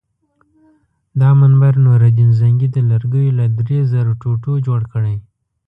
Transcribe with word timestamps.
دا 1.19 1.29
منبر 1.39 1.73
نورالدین 1.85 2.29
زنګي 2.39 2.67
د 2.71 2.77
لرګیو 2.89 3.35
له 3.39 3.45
درې 3.59 3.77
زرو 3.91 4.13
ټوټو 4.21 4.53
جوړ 4.67 4.81
کړی. 4.93 5.15